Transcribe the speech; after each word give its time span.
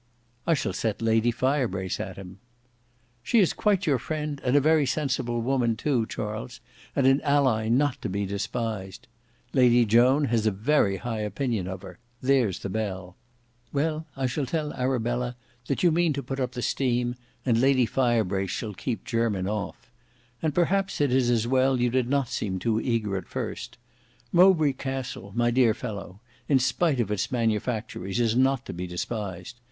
"I 0.47 0.55
shall 0.55 0.73
set 0.73 0.99
Lady 0.99 1.29
Firebrace 1.29 1.99
at 1.99 2.15
him." 2.17 2.39
"She 3.21 3.37
is 3.37 3.53
quite 3.53 3.85
your 3.85 3.99
friend, 3.99 4.41
and 4.43 4.55
a 4.55 4.59
very 4.59 4.87
sensible 4.87 5.41
woman 5.43 5.75
too, 5.75 6.07
Charles, 6.07 6.59
and 6.95 7.05
an 7.05 7.21
ally 7.21 7.69
not 7.69 8.01
to 8.01 8.09
be 8.09 8.25
despised. 8.25 9.07
Lady 9.53 9.85
Joan 9.85 10.25
has 10.25 10.47
a 10.47 10.49
very 10.49 10.97
high 10.97 11.19
opinion 11.19 11.67
of 11.67 11.83
her. 11.83 11.99
There's 12.19 12.57
the 12.57 12.67
bell. 12.69 13.15
Well, 13.71 14.07
I 14.17 14.25
shall 14.25 14.47
tell 14.47 14.73
Arabella 14.73 15.35
that 15.67 15.83
you 15.83 15.91
mean 15.91 16.13
to 16.13 16.23
put 16.23 16.39
up 16.39 16.53
the 16.53 16.63
steam, 16.63 17.13
and 17.45 17.61
Lady 17.61 17.85
Firebrace 17.85 18.49
shall 18.49 18.73
keep 18.73 19.05
Jermyn 19.05 19.45
off. 19.47 19.91
And 20.41 20.55
perhaps 20.55 20.99
it 20.99 21.11
is 21.11 21.29
as 21.29 21.45
well 21.45 21.79
you 21.79 21.91
did 21.91 22.09
not 22.09 22.27
seem 22.29 22.57
too 22.57 22.81
eager 22.81 23.17
at 23.17 23.27
first. 23.27 23.77
Mowbray 24.31 24.73
Castle, 24.73 25.31
my 25.35 25.51
dear 25.51 25.75
fellow, 25.75 26.21
in 26.49 26.57
spite 26.57 26.99
of 26.99 27.11
its 27.11 27.31
manufactories, 27.31 28.19
is 28.19 28.35
not 28.35 28.65
to 28.65 28.73
be 28.73 28.87
despised. 28.87 29.57